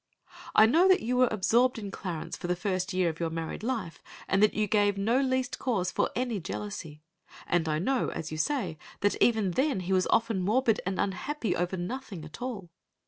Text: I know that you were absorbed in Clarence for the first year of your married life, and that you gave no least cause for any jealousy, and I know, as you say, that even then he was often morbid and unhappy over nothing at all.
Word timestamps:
I 0.55 0.65
know 0.65 0.87
that 0.87 1.01
you 1.03 1.15
were 1.15 1.27
absorbed 1.29 1.77
in 1.77 1.91
Clarence 1.91 2.35
for 2.35 2.47
the 2.47 2.55
first 2.55 2.91
year 2.91 3.07
of 3.07 3.19
your 3.19 3.29
married 3.29 3.61
life, 3.61 4.01
and 4.27 4.41
that 4.41 4.55
you 4.55 4.65
gave 4.65 4.97
no 4.97 5.19
least 5.21 5.59
cause 5.59 5.91
for 5.91 6.09
any 6.15 6.39
jealousy, 6.39 7.03
and 7.45 7.69
I 7.69 7.77
know, 7.77 8.09
as 8.09 8.31
you 8.31 8.37
say, 8.39 8.79
that 9.01 9.15
even 9.21 9.51
then 9.51 9.81
he 9.81 9.93
was 9.93 10.07
often 10.07 10.41
morbid 10.41 10.81
and 10.87 10.99
unhappy 10.99 11.55
over 11.55 11.77
nothing 11.77 12.25
at 12.25 12.41
all. 12.41 12.71